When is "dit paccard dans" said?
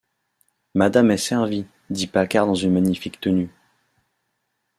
1.91-2.55